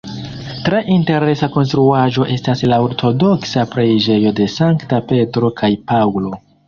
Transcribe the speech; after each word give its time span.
Tre 0.67 0.77
interesa 0.93 1.49
konstruaĵo 1.57 2.25
estas 2.35 2.63
la 2.73 2.79
Ortodoksa 2.85 3.67
preĝejo 3.75 4.33
de 4.41 4.49
Sankta 4.55 5.01
Petro 5.13 5.53
kaj 5.61 5.71
Paŭlo. 5.93 6.35